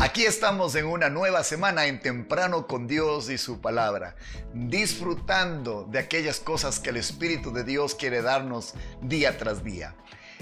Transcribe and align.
Aquí 0.00 0.24
estamos 0.24 0.74
en 0.76 0.86
una 0.86 1.10
nueva 1.10 1.44
semana 1.44 1.84
en 1.84 2.00
temprano 2.00 2.66
con 2.66 2.86
Dios 2.86 3.28
y 3.28 3.36
su 3.36 3.60
palabra, 3.60 4.16
disfrutando 4.54 5.86
de 5.90 5.98
aquellas 5.98 6.40
cosas 6.40 6.80
que 6.80 6.88
el 6.88 6.96
Espíritu 6.96 7.52
de 7.52 7.64
Dios 7.64 7.94
quiere 7.94 8.22
darnos 8.22 8.72
día 9.02 9.36
tras 9.36 9.62
día. 9.62 9.94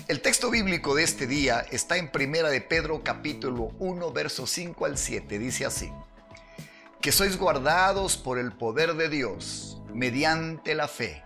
El 0.06 0.20
texto 0.20 0.48
bíblico 0.48 0.94
de 0.94 1.02
este 1.02 1.26
día 1.26 1.66
está 1.72 1.96
en 1.96 2.12
Primera 2.12 2.50
de 2.50 2.60
Pedro 2.60 3.02
capítulo 3.02 3.72
1 3.80 4.12
versos 4.12 4.48
5 4.50 4.86
al 4.86 4.96
7, 4.96 5.40
dice 5.40 5.66
así: 5.66 5.92
Que 7.00 7.10
sois 7.10 7.36
guardados 7.36 8.16
por 8.16 8.38
el 8.38 8.52
poder 8.52 8.94
de 8.94 9.08
Dios 9.08 9.82
mediante 9.92 10.76
la 10.76 10.86
fe 10.86 11.24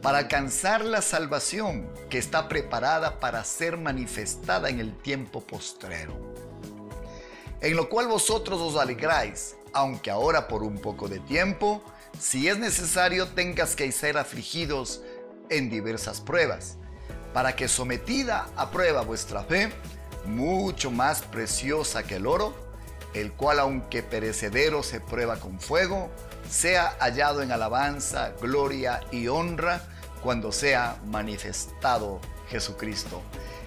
para 0.00 0.18
alcanzar 0.18 0.86
la 0.86 1.02
salvación 1.02 1.92
que 2.08 2.16
está 2.16 2.48
preparada 2.48 3.20
para 3.20 3.44
ser 3.44 3.76
manifestada 3.76 4.70
en 4.70 4.80
el 4.80 4.96
tiempo 4.96 5.42
postrero 5.42 6.51
en 7.62 7.76
lo 7.76 7.88
cual 7.88 8.08
vosotros 8.08 8.60
os 8.60 8.76
alegráis, 8.76 9.56
aunque 9.72 10.10
ahora 10.10 10.48
por 10.48 10.64
un 10.64 10.78
poco 10.78 11.08
de 11.08 11.20
tiempo, 11.20 11.82
si 12.18 12.48
es 12.48 12.58
necesario, 12.58 13.28
tengas 13.28 13.76
que 13.76 13.90
ser 13.92 14.18
afligidos 14.18 15.00
en 15.48 15.70
diversas 15.70 16.20
pruebas, 16.20 16.76
para 17.32 17.54
que 17.54 17.68
sometida 17.68 18.48
a 18.56 18.70
prueba 18.70 19.02
vuestra 19.02 19.44
fe, 19.44 19.72
mucho 20.26 20.90
más 20.90 21.22
preciosa 21.22 22.02
que 22.02 22.16
el 22.16 22.26
oro, 22.26 22.52
el 23.14 23.32
cual 23.32 23.60
aunque 23.60 24.02
perecedero 24.02 24.82
se 24.82 25.00
prueba 25.00 25.38
con 25.38 25.60
fuego, 25.60 26.10
sea 26.50 26.96
hallado 26.98 27.42
en 27.42 27.52
alabanza, 27.52 28.32
gloria 28.40 29.00
y 29.12 29.28
honra 29.28 29.82
cuando 30.22 30.50
sea 30.50 31.00
manifestado 31.06 32.20
Jesucristo. 32.48 33.22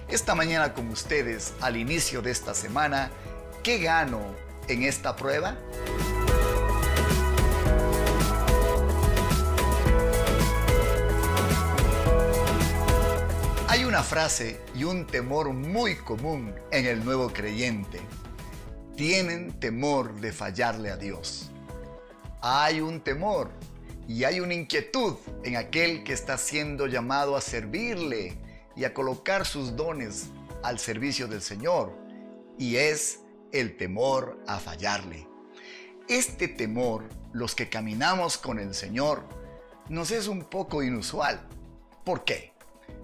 Esta 0.08 0.34
mañana 0.34 0.74
con 0.74 0.88
ustedes, 0.90 1.54
al 1.60 1.76
inicio 1.76 2.22
de 2.22 2.30
esta 2.30 2.54
semana, 2.54 3.10
¿Qué 3.66 3.78
gano 3.78 4.20
en 4.68 4.84
esta 4.84 5.16
prueba? 5.16 5.58
Hay 13.66 13.84
una 13.84 14.04
frase 14.04 14.60
y 14.76 14.84
un 14.84 15.04
temor 15.08 15.52
muy 15.52 15.96
común 15.96 16.54
en 16.70 16.86
el 16.86 17.04
nuevo 17.04 17.32
creyente. 17.32 17.98
Tienen 18.94 19.58
temor 19.58 20.14
de 20.20 20.30
fallarle 20.30 20.92
a 20.92 20.96
Dios. 20.96 21.50
Hay 22.42 22.80
un 22.80 23.00
temor 23.00 23.50
y 24.06 24.22
hay 24.22 24.38
una 24.38 24.54
inquietud 24.54 25.16
en 25.42 25.56
aquel 25.56 26.04
que 26.04 26.12
está 26.12 26.38
siendo 26.38 26.86
llamado 26.86 27.34
a 27.34 27.40
servirle 27.40 28.38
y 28.76 28.84
a 28.84 28.94
colocar 28.94 29.44
sus 29.44 29.74
dones 29.74 30.28
al 30.62 30.78
servicio 30.78 31.26
del 31.26 31.42
Señor. 31.42 31.92
Y 32.58 32.76
es 32.76 33.25
el 33.52 33.76
temor 33.76 34.42
a 34.46 34.58
fallarle. 34.58 35.28
Este 36.08 36.48
temor, 36.48 37.08
los 37.32 37.54
que 37.54 37.68
caminamos 37.68 38.38
con 38.38 38.58
el 38.58 38.74
Señor, 38.74 39.28
nos 39.88 40.10
es 40.10 40.26
un 40.26 40.44
poco 40.44 40.82
inusual. 40.82 41.40
¿Por 42.04 42.24
qué? 42.24 42.52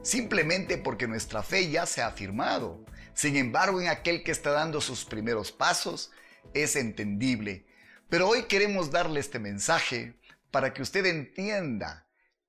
Simplemente 0.02 0.78
porque 0.78 1.08
nuestra 1.08 1.42
fe 1.42 1.70
ya 1.70 1.86
se 1.86 2.02
ha 2.02 2.08
afirmado. 2.08 2.84
Sin 3.14 3.36
embargo, 3.36 3.80
en 3.80 3.88
aquel 3.88 4.22
que 4.22 4.32
está 4.32 4.50
dando 4.50 4.80
sus 4.80 5.04
primeros 5.04 5.52
pasos, 5.52 6.10
es 6.54 6.76
entendible. 6.76 7.66
Pero 8.08 8.28
hoy 8.28 8.44
queremos 8.44 8.90
darle 8.90 9.20
este 9.20 9.38
mensaje 9.38 10.18
para 10.50 10.72
que 10.72 10.82
usted 10.82 11.06
entienda 11.06 12.06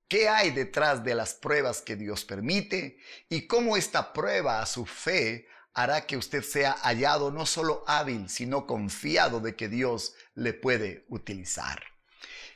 qué 0.08 0.28
hay 0.28 0.50
detrás 0.50 1.02
de 1.02 1.14
las 1.14 1.34
pruebas 1.34 1.80
que 1.80 1.96
Dios 1.96 2.24
permite 2.24 2.98
y 3.28 3.46
cómo 3.46 3.76
esta 3.76 4.12
prueba 4.12 4.60
a 4.60 4.66
su 4.66 4.84
fe 4.86 5.46
hará 5.74 6.06
que 6.06 6.16
usted 6.16 6.42
sea 6.42 6.72
hallado 6.82 7.30
no 7.30 7.46
solo 7.46 7.84
hábil, 7.86 8.28
sino 8.28 8.66
confiado 8.66 9.40
de 9.40 9.56
que 9.56 9.68
Dios 9.68 10.14
le 10.34 10.54
puede 10.54 11.04
utilizar. 11.08 11.82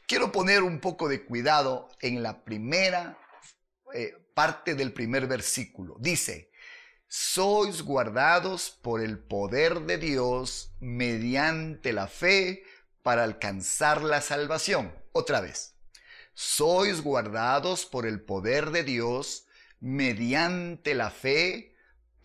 Quiero 0.06 0.32
poner 0.32 0.62
un 0.62 0.80
poco 0.80 1.08
de 1.08 1.24
cuidado 1.24 1.90
en 2.00 2.22
la 2.22 2.44
primera 2.44 3.18
eh, 3.92 4.14
parte 4.34 4.74
del 4.74 4.92
primer 4.92 5.26
versículo. 5.26 5.96
Dice, 5.98 6.50
sois 7.08 7.82
guardados 7.82 8.70
por 8.70 9.00
el 9.00 9.18
poder 9.18 9.80
de 9.80 9.98
Dios 9.98 10.72
mediante 10.78 11.92
la 11.92 12.06
fe 12.06 12.62
para 13.02 13.24
alcanzar 13.24 14.02
la 14.02 14.20
salvación. 14.20 14.94
Otra 15.12 15.40
vez, 15.40 15.74
sois 16.34 17.02
guardados 17.02 17.84
por 17.84 18.06
el 18.06 18.20
poder 18.20 18.70
de 18.70 18.84
Dios 18.84 19.46
mediante 19.80 20.94
la 20.94 21.10
fe 21.10 21.74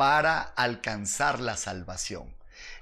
para 0.03 0.41
alcanzar 0.41 1.39
la 1.39 1.55
salvación. 1.55 2.35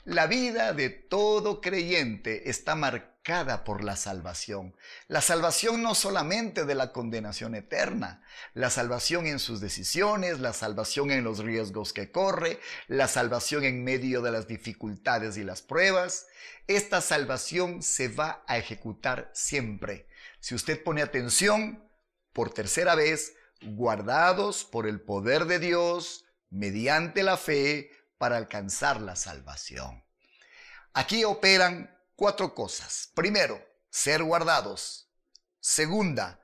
La 0.06 0.26
vida 0.26 0.74
de 0.74 0.90
todo 0.90 1.62
creyente 1.62 2.50
está 2.50 2.74
marcada 2.74 3.64
por 3.64 3.84
la 3.84 3.96
salvación. 3.96 4.76
La 5.08 5.22
salvación 5.22 5.84
no 5.84 5.94
solamente 5.94 6.66
de 6.66 6.74
la 6.74 6.92
condenación 6.92 7.54
eterna, 7.54 8.24
la 8.56 8.72
salvación 8.72 9.28
en 9.28 9.38
sus 9.38 9.62
decisiones, 9.62 10.40
la 10.40 10.52
salvación 10.52 11.12
en 11.12 11.24
los 11.24 11.38
riesgos 11.38 11.94
que 11.94 12.12
corre, 12.12 12.60
la 12.88 13.08
salvación 13.08 13.66
en 13.66 13.84
medio 13.84 14.24
de 14.24 14.32
las 14.32 14.48
dificultades 14.48 15.38
y 15.38 15.44
las 15.44 15.62
pruebas. 15.62 16.26
Esta 16.66 17.02
salvación 17.02 17.84
se 17.84 18.08
va 18.08 18.44
a 18.48 18.58
ejecutar 18.58 19.30
siempre. 19.36 20.08
Si 20.40 20.56
usted 20.56 20.84
pone 20.84 21.04
atención, 21.04 21.88
por 22.34 22.52
tercera 22.52 22.96
vez, 22.96 23.36
guardados 23.62 24.66
por 24.66 24.88
el 24.88 25.00
poder 25.02 25.46
de 25.46 25.60
Dios, 25.60 26.26
mediante 26.52 27.24
la 27.24 27.38
fe 27.38 27.90
para 28.18 28.38
alcanzar 28.38 29.02
la 29.02 29.16
salvación. 29.16 30.04
Aquí 30.94 31.24
operan 31.24 31.98
cuatro 32.16 32.54
cosas. 32.54 33.10
Primero, 33.16 33.60
ser 33.90 34.24
guardados. 34.24 35.10
Segunda, 35.60 36.40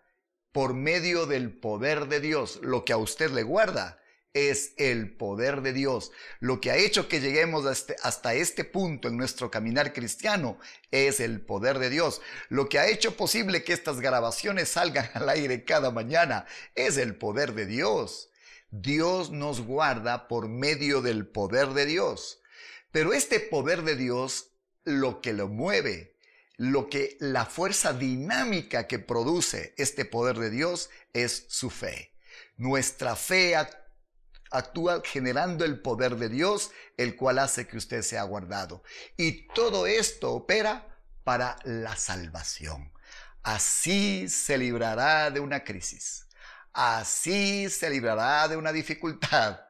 por 0.52 0.74
medio 0.74 1.28
del 1.28 1.52
poder 1.60 2.08
de 2.08 2.20
Dios, 2.20 2.60
lo 2.64 2.84
que 2.84 2.94
a 2.94 2.98
usted 2.98 3.30
le 3.30 3.44
guarda 3.44 4.02
es 4.34 4.74
el 4.78 5.16
poder 5.16 5.62
de 5.62 5.74
Dios. 5.74 6.12
Lo 6.40 6.62
que 6.62 6.72
ha 6.72 6.78
hecho 6.78 7.08
que 7.08 7.20
lleguemos 7.20 7.66
hasta 7.66 7.94
este, 7.94 8.08
hasta 8.08 8.34
este 8.36 8.64
punto 8.64 9.08
en 9.08 9.18
nuestro 9.18 9.50
caminar 9.50 9.94
cristiano 9.94 10.60
es 10.92 11.20
el 11.20 11.42
poder 11.42 11.80
de 11.80 11.90
Dios. 11.90 12.22
Lo 12.50 12.70
que 12.70 12.80
ha 12.80 12.88
hecho 12.88 13.18
posible 13.18 13.64
que 13.64 13.74
estas 13.74 14.00
grabaciones 14.00 14.70
salgan 14.70 15.10
al 15.14 15.30
aire 15.30 15.64
cada 15.64 15.92
mañana 15.92 16.46
es 16.76 16.98
el 16.98 17.16
poder 17.16 17.54
de 17.54 17.66
Dios. 17.66 18.30
Dios 18.70 19.32
nos 19.32 19.62
guarda 19.62 20.28
por 20.28 20.50
medio 20.50 21.02
del 21.02 21.26
poder 21.26 21.70
de 21.70 21.86
Dios. 21.86 22.42
Pero 22.92 23.14
este 23.14 23.40
poder 23.40 23.84
de 23.84 23.96
Dios, 23.96 24.52
lo 24.84 25.22
que 25.22 25.32
lo 25.32 25.48
mueve, 25.48 26.18
lo 26.58 26.90
que 26.90 27.16
la 27.20 27.46
fuerza 27.46 27.94
dinámica 27.94 28.88
que 28.88 29.00
produce 29.00 29.74
este 29.78 30.04
poder 30.04 30.38
de 30.38 30.50
Dios 30.50 30.90
es 31.14 31.46
su 31.48 31.70
fe. 31.70 32.14
Nuestra 32.58 33.16
fe 33.16 33.56
actúa 34.52 35.02
generando 35.06 35.64
el 35.64 35.80
poder 35.80 36.18
de 36.18 36.28
Dios, 36.28 36.72
el 36.98 37.16
cual 37.16 37.40
hace 37.40 37.68
que 37.68 37.78
usted 37.78 38.02
sea 38.02 38.24
guardado. 38.24 38.84
Y 39.16 39.48
todo 39.50 39.88
esto 39.88 40.34
opera 40.34 41.02
para 41.24 41.58
la 41.64 41.96
salvación. 41.96 42.92
Así 43.44 44.28
se 44.28 44.58
librará 44.58 45.32
de 45.32 45.40
una 45.40 45.64
crisis 45.64 46.27
así 46.78 47.70
se 47.72 47.90
librará 47.90 48.48
de 48.48 48.56
una 48.56 48.72
dificultad. 48.72 49.62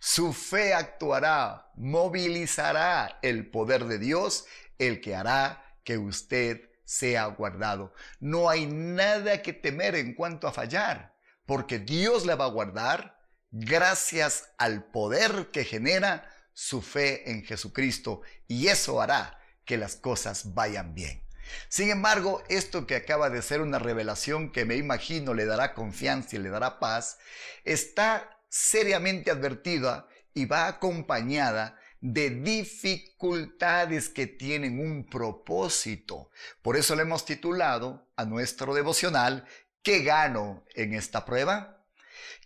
Su 0.00 0.32
fe 0.32 0.74
actuará, 0.74 1.70
movilizará 1.76 3.20
el 3.22 3.48
poder 3.48 3.84
de 3.84 3.98
Dios, 3.98 4.44
el 4.76 5.00
que 5.00 5.14
hará 5.14 5.64
que 5.84 5.98
usted 5.98 6.68
sea 6.84 7.26
guardado. 7.26 7.94
No 8.18 8.50
hay 8.50 8.66
nada 8.66 9.40
que 9.40 9.52
temer 9.52 9.94
en 9.94 10.14
cuanto 10.14 10.48
a 10.48 10.52
fallar, 10.52 11.14
porque 11.46 11.78
Dios 11.78 12.26
le 12.26 12.34
va 12.34 12.46
a 12.46 12.50
guardar 12.50 13.20
gracias 13.52 14.50
al 14.58 14.84
poder 14.84 15.50
que 15.52 15.64
genera 15.64 16.28
su 16.52 16.82
fe 16.82 17.30
en 17.30 17.44
Jesucristo 17.44 18.22
y 18.48 18.66
eso 18.66 19.00
hará 19.00 19.38
que 19.64 19.76
las 19.76 19.94
cosas 19.94 20.54
vayan 20.54 20.92
bien. 20.94 21.27
Sin 21.68 21.90
embargo, 21.90 22.42
esto 22.48 22.86
que 22.86 22.96
acaba 22.96 23.30
de 23.30 23.42
ser 23.42 23.60
una 23.60 23.78
revelación 23.78 24.52
que 24.52 24.64
me 24.64 24.76
imagino 24.76 25.34
le 25.34 25.44
dará 25.44 25.74
confianza 25.74 26.36
y 26.36 26.38
le 26.38 26.50
dará 26.50 26.78
paz, 26.78 27.18
está 27.64 28.40
seriamente 28.48 29.30
advertida 29.30 30.08
y 30.34 30.46
va 30.46 30.66
acompañada 30.66 31.78
de 32.00 32.30
dificultades 32.30 34.08
que 34.08 34.26
tienen 34.26 34.78
un 34.78 35.04
propósito. 35.04 36.30
Por 36.62 36.76
eso 36.76 36.94
le 36.94 37.02
hemos 37.02 37.24
titulado 37.24 38.08
a 38.16 38.24
nuestro 38.24 38.74
devocional 38.74 39.46
¿Qué 39.82 40.02
gano 40.02 40.66
en 40.74 40.92
esta 40.92 41.24
prueba? 41.24 41.86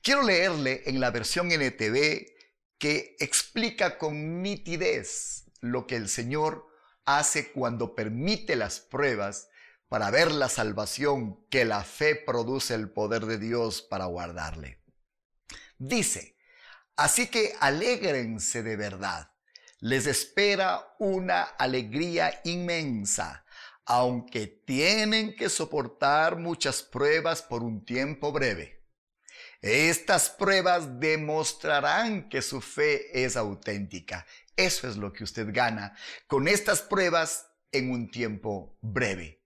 Quiero 0.02 0.22
leerle 0.22 0.82
en 0.86 1.00
la 1.00 1.10
versión 1.10 1.50
NTV 1.50 2.26
que 2.78 3.16
explica 3.18 3.98
con 3.98 4.42
nitidez 4.42 5.44
lo 5.60 5.86
que 5.86 5.96
el 5.96 6.08
Señor 6.08 6.66
hace 7.04 7.52
cuando 7.52 7.94
permite 7.94 8.56
las 8.56 8.80
pruebas 8.80 9.48
para 9.88 10.10
ver 10.10 10.32
la 10.32 10.48
salvación 10.48 11.46
que 11.50 11.64
la 11.64 11.84
fe 11.84 12.14
produce 12.14 12.74
el 12.74 12.90
poder 12.90 13.26
de 13.26 13.38
Dios 13.38 13.82
para 13.82 14.06
guardarle. 14.06 14.80
Dice, 15.78 16.38
así 16.96 17.26
que 17.26 17.54
alégrense 17.60 18.62
de 18.62 18.76
verdad. 18.76 19.28
les 19.80 20.06
espera 20.06 20.94
una 21.00 21.42
alegría 21.42 22.40
inmensa, 22.44 23.44
aunque 23.84 24.46
tienen 24.46 25.34
que 25.34 25.48
soportar 25.48 26.36
muchas 26.36 26.82
pruebas 26.82 27.42
por 27.42 27.64
un 27.64 27.84
tiempo 27.84 28.30
breve. 28.30 28.84
Estas 29.60 30.30
pruebas 30.30 31.00
demostrarán 31.00 32.28
que 32.28 32.42
su 32.42 32.60
fe 32.60 33.24
es 33.24 33.36
auténtica. 33.36 34.24
Eso 34.56 34.88
es 34.88 34.96
lo 34.96 35.12
que 35.12 35.24
usted 35.24 35.48
gana 35.52 35.96
con 36.26 36.48
estas 36.48 36.82
pruebas 36.82 37.46
en 37.70 37.90
un 37.90 38.10
tiempo 38.10 38.76
breve. 38.80 39.42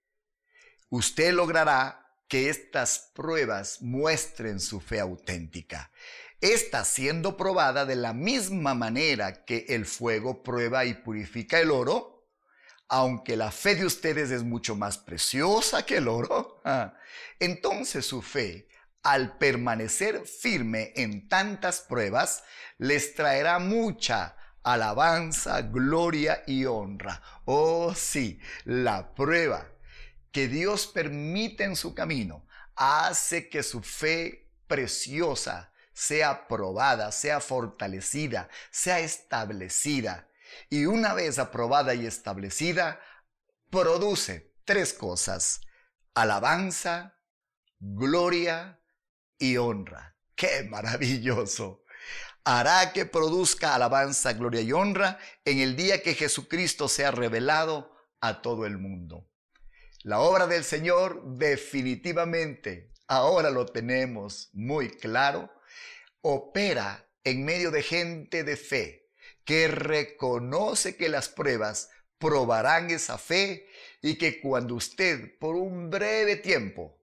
Usted 0.88 1.32
logrará 1.32 2.06
que 2.29 2.50
estas 2.50 3.11
pruebas 3.14 3.82
muestren 3.82 4.61
su 4.61 4.81
fe 4.81 5.00
auténtica. 5.00 5.91
Está 6.41 6.85
siendo 6.85 7.37
probada 7.37 7.87
de 7.87 7.97
la 7.97 8.12
misma 8.12 8.75
manera 8.75 9.44
que 9.44 9.67
el 9.69 9.87
fuego 9.87 10.43
prueba 10.43 10.85
y 10.85 10.94
purifica 10.94 11.61
el 11.61 11.70
oro, 11.70 12.29
aunque 12.88 13.37
la 13.37 13.50
fe 13.50 13.75
de 13.75 13.87
ustedes 13.87 14.31
es 14.31 14.43
mucho 14.43 14.76
más 14.76 14.99
preciosa 14.99 15.85
que 15.85 15.97
el 15.97 16.08
oro, 16.08 16.61
ah, 16.64 16.94
entonces 17.41 18.06
su 18.06 18.23
fe, 18.23 18.69
al 19.03 19.38
permanecer 19.38 20.26
firme 20.26 20.93
en 20.97 21.29
tantas 21.29 21.81
pruebas, 21.81 22.43
les 22.79 23.14
traerá 23.14 23.58
mucha 23.58 24.37
alabanza, 24.66 25.62
gloria 25.62 26.42
y 26.44 26.64
honra. 26.64 27.22
Oh 27.44 27.94
sí, 27.94 28.40
la 28.64 29.14
prueba 29.14 29.68
que 30.32 30.48
Dios 30.48 30.88
permite 30.88 31.62
en 31.62 31.76
su 31.76 31.94
camino 31.94 32.44
hace 32.74 33.48
que 33.48 33.62
su 33.62 33.80
fe 33.80 34.50
preciosa 34.66 35.72
sea 35.92 36.48
probada, 36.48 37.12
sea 37.12 37.40
fortalecida, 37.40 38.48
sea 38.70 38.98
establecida. 38.98 40.28
Y 40.69 40.86
una 40.86 41.14
vez 41.14 41.38
aprobada 41.38 41.94
y 41.94 42.04
establecida, 42.04 43.00
produce 43.70 44.52
tres 44.64 44.92
cosas. 44.92 45.60
Alabanza, 46.12 47.14
gloria 47.78 48.80
y 49.38 49.58
honra. 49.58 50.16
¡Qué 50.34 50.64
maravilloso! 50.69 51.85
Hará 52.48 52.93
que 52.93 53.04
produzca 53.06 53.75
alabanza, 53.75 54.32
gloria 54.32 54.60
y 54.60 54.70
honra 54.70 55.19
en 55.44 55.58
el 55.58 55.75
día 55.75 56.00
que 56.00 56.14
Jesucristo 56.14 56.88
sea 56.88 57.10
revelado 57.10 57.93
a 58.20 58.40
todo 58.40 58.66
el 58.66 58.78
mundo. 58.78 59.28
La 60.04 60.20
obra 60.20 60.46
del 60.46 60.62
Señor 60.62 61.25
definitivamente, 61.25 62.93
ahora 63.08 63.50
lo 63.50 63.66
tenemos 63.66 64.50
muy 64.52 64.90
claro, 64.90 65.50
opera 66.20 67.10
en 67.25 67.44
medio 67.44 67.72
de 67.72 67.82
gente 67.82 68.44
de 68.44 68.56
fe 68.56 69.10
que 69.44 69.66
reconoce 69.66 70.96
que 70.96 71.08
las 71.08 71.28
pruebas 71.28 71.90
probarán 72.16 72.90
esa 72.90 73.19
fe 73.19 73.66
y 74.00 74.19
que 74.19 74.40
cuando 74.40 74.76
usted 74.76 75.37
por 75.40 75.56
un 75.56 75.90
breve 75.90 76.37
tiempo 76.37 76.96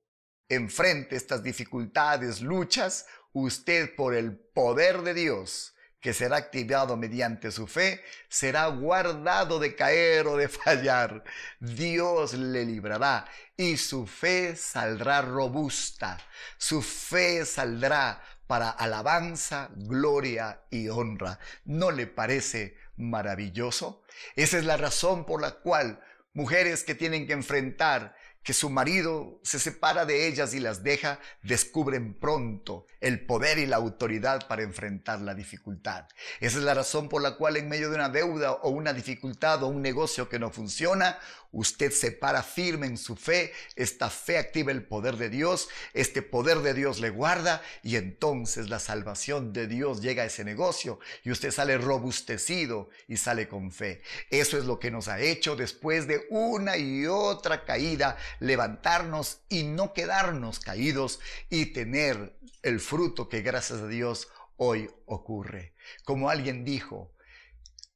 enfrente 0.47 1.17
estas 1.17 1.43
dificultades, 1.43 2.39
luchas, 2.39 3.07
usted 3.33 3.95
por 3.95 4.15
el 4.15 4.35
poder 4.37 5.01
de 5.01 5.13
Dios 5.13 5.73
que 6.03 6.13
será 6.13 6.35
activado 6.35 6.97
mediante 6.97 7.49
su 7.49 7.65
fe, 7.65 8.03
será 8.27 8.67
guardado 8.67 9.57
de 9.57 9.73
caer 9.73 10.27
o 10.27 10.35
de 10.35 10.49
fallar. 10.49 11.23
Dios 11.61 12.33
le 12.33 12.65
librará 12.65 13.25
y 13.55 13.77
su 13.77 14.05
fe 14.05 14.57
saldrá 14.57 15.21
robusta. 15.21 16.19
Su 16.57 16.81
fe 16.81 17.45
saldrá 17.45 18.21
para 18.47 18.69
alabanza, 18.69 19.69
gloria 19.75 20.63
y 20.69 20.89
honra. 20.89 21.39
¿No 21.63 21.89
le 21.89 22.05
parece 22.05 22.75
maravilloso? 22.97 24.03
Esa 24.35 24.57
es 24.57 24.65
la 24.65 24.75
razón 24.75 25.25
por 25.25 25.41
la 25.41 25.51
cual 25.51 26.01
mujeres 26.33 26.83
que 26.83 26.95
tienen 26.95 27.27
que 27.27 27.33
enfrentar 27.33 28.13
que 28.43 28.53
su 28.53 28.69
marido 28.69 29.39
se 29.43 29.57
separa 29.57 30.05
de 30.05 30.27
ellas 30.27 30.53
y 30.53 30.59
las 30.59 30.83
deja, 30.83 31.19
descubren 31.41 32.13
pronto 32.13 32.85
el 32.99 33.25
poder 33.25 33.57
y 33.57 33.65
la 33.65 33.77
autoridad 33.77 34.47
para 34.47 34.63
enfrentar 34.63 35.21
la 35.21 35.33
dificultad. 35.33 36.07
Esa 36.39 36.57
es 36.57 36.63
la 36.63 36.73
razón 36.73 37.07
por 37.09 37.21
la 37.21 37.37
cual 37.37 37.57
en 37.57 37.69
medio 37.69 37.89
de 37.89 37.95
una 37.95 38.09
deuda 38.09 38.51
o 38.51 38.69
una 38.69 38.93
dificultad 38.93 39.63
o 39.63 39.67
un 39.67 39.81
negocio 39.81 40.27
que 40.27 40.39
no 40.39 40.51
funciona, 40.51 41.17
usted 41.53 41.91
se 41.91 42.11
para 42.11 42.43
firme 42.43 42.87
en 42.87 42.97
su 42.97 43.15
fe, 43.15 43.53
esta 43.75 44.09
fe 44.09 44.37
activa 44.37 44.71
el 44.71 44.83
poder 44.83 45.17
de 45.17 45.29
Dios, 45.29 45.69
este 45.93 46.21
poder 46.21 46.59
de 46.59 46.73
Dios 46.73 46.99
le 46.99 47.11
guarda 47.11 47.61
y 47.83 47.95
entonces 47.95 48.69
la 48.69 48.79
salvación 48.79 49.53
de 49.53 49.67
Dios 49.67 50.01
llega 50.01 50.23
a 50.23 50.25
ese 50.25 50.43
negocio 50.43 50.99
y 51.23 51.31
usted 51.31 51.51
sale 51.51 51.77
robustecido 51.77 52.89
y 53.07 53.17
sale 53.17 53.47
con 53.47 53.71
fe. 53.71 54.01
Eso 54.29 54.57
es 54.57 54.65
lo 54.65 54.79
que 54.79 54.91
nos 54.91 55.07
ha 55.07 55.21
hecho 55.21 55.55
después 55.55 56.07
de 56.07 56.25
una 56.29 56.75
y 56.75 57.05
otra 57.05 57.63
caída, 57.65 58.17
levantarnos 58.39 59.41
y 59.47 59.63
no 59.63 59.93
quedarnos 59.93 60.59
caídos 60.59 61.19
y 61.49 61.67
tener 61.67 62.35
el 62.63 62.79
fruto 62.79 63.29
que 63.29 63.41
gracias 63.41 63.79
a 63.79 63.87
Dios 63.87 64.27
hoy 64.57 64.89
ocurre. 65.05 65.75
Como 66.03 66.29
alguien 66.29 66.65
dijo, 66.65 67.13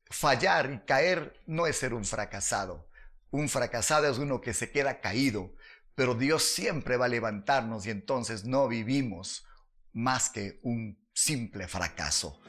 fallar 0.10 0.72
y 0.72 0.86
caer 0.86 1.42
no 1.48 1.66
es 1.66 1.78
ser 1.78 1.96
un 1.96 2.06
fracasado 2.06 2.87
un 3.32 3.50
fracasado 3.50 4.10
es 4.10 4.18
uno 4.18 4.42
que 4.42 4.54
se 4.54 4.72
queda 4.72 5.02
caído, 5.02 5.54
pero 5.96 6.16
Dios 6.16 6.44
siempre 6.44 6.98
va 6.98 7.06
a 7.06 7.10
levantarnos 7.10 7.86
y 7.86 7.90
entonces 7.90 8.46
no 8.46 8.68
vivimos 8.68 9.46
más 9.94 10.30
que 10.30 10.60
un 10.64 10.98
simple 11.14 11.68
fracaso. 11.68 12.40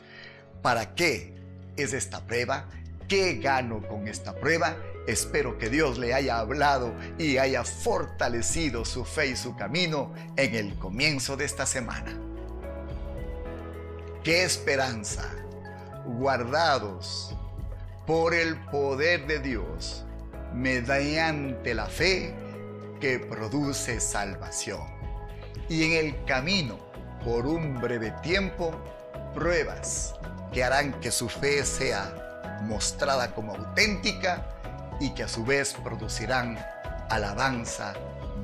¿Para 0.63 0.95
qué 0.95 1.35
es 1.77 1.93
esta 1.93 2.27
prueba? 2.27 2.69
¿Qué 3.09 3.39
gano 3.39 3.87
con 3.89 4.07
esta 4.07 4.35
prueba? 4.35 4.77
Espero 5.07 5.57
que 5.57 5.71
Dios 5.71 5.99
le 5.99 6.13
haya 6.13 6.39
hablado 6.39 6.95
y 7.19 7.39
haya 7.39 7.65
fortalecido 7.65 8.85
su 8.85 9.07
fe 9.07 9.29
y 9.29 9.37
su 9.37 9.57
camino 9.57 10.13
en 10.37 10.55
el 10.55 10.79
comienzo 10.79 11.37
de 11.37 11.47
esta 11.47 11.65
semana. 11.65 12.15
¡Qué 14.23 14.45
esperanza! 14.45 15.27
Guardados 16.05 17.35
por 18.07 18.35
el 18.35 18.57
poder 18.67 19.27
de 19.27 19.39
Dios 19.39 20.05
mediante 20.59 21.73
la 21.73 21.87
fe 21.87 22.35
que 23.01 23.21
produce 23.21 24.01
salvación. 24.01 24.83
Y 25.69 25.85
en 25.85 25.93
el 25.93 26.25
camino, 26.25 26.79
por 27.25 27.47
un 27.47 27.81
breve 27.81 28.13
tiempo, 28.23 28.73
pruebas 29.35 30.15
que 30.53 30.65
harán 30.65 30.99
que 31.01 31.13
su 31.13 31.29
fe 31.29 31.65
sea 31.65 32.59
mostrada 32.65 33.33
como 33.35 33.55
auténtica 33.55 34.45
y 34.99 35.15
que 35.15 35.23
a 35.23 35.29
su 35.29 35.45
vez 35.45 35.75
producirán 35.85 36.59
alabanza, 37.09 37.95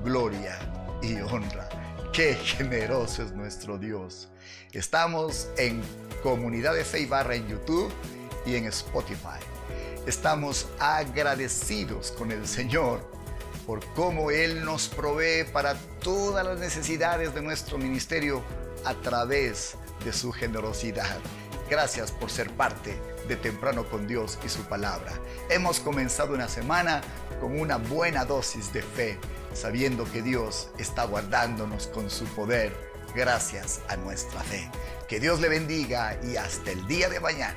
gloria 0.05 0.57
y 1.03 1.17
honra. 1.17 1.69
Qué 2.13 2.35
generoso 2.35 3.25
es 3.25 3.33
nuestro 3.33 3.77
Dios. 3.77 4.29
Estamos 4.71 5.49
en 5.59 5.83
Comunidad 6.23 6.75
de 6.75 6.85
Fe 6.85 7.09
en 7.09 7.49
YouTube 7.49 7.93
y 8.47 8.55
en 8.55 8.67
Spotify. 8.67 9.54
Estamos 10.07 10.69
agradecidos 10.79 12.13
con 12.13 12.31
el 12.31 12.47
Señor 12.47 13.01
por 13.67 13.83
cómo 13.95 14.31
Él 14.31 14.63
nos 14.63 14.89
provee 14.89 15.45
para 15.51 15.77
todas 16.01 16.45
las 16.45 16.59
necesidades 16.59 17.35
de 17.35 17.41
nuestro 17.41 17.79
ministerio 17.79 18.43
a 18.85 18.93
través 18.95 19.77
de 20.05 20.13
su 20.13 20.31
generosidad. 20.31 21.17
Gracias 21.71 22.13
por 22.13 22.31
ser 22.31 22.51
parte 22.51 23.01
de 23.29 23.37
Temprano 23.37 23.89
con 23.89 24.07
Dios 24.07 24.39
y 24.45 24.51
su 24.51 24.61
palabra. 24.65 25.13
Hemos 25.49 25.81
comenzado 25.81 26.35
una 26.35 26.49
semana 26.49 27.01
con 27.41 27.59
una 27.59 27.79
buena 27.79 28.27
dosis 28.27 28.75
de 28.75 28.83
fe, 28.83 29.19
sabiendo 29.55 30.05
que 30.13 30.21
Dios 30.21 30.69
está 30.77 31.05
guardándonos 31.05 31.87
con 31.87 32.11
su 32.11 32.27
poder 32.27 32.77
gracias 33.15 33.81
a 33.89 33.97
nuestra 33.97 34.41
fe. 34.43 34.71
Que 35.09 35.19
Dios 35.19 35.41
le 35.41 35.49
bendiga 35.49 36.19
y 36.23 36.37
hasta 36.37 36.73
el 36.73 36.87
día 36.87 37.09
de 37.09 37.21
mañana. 37.21 37.57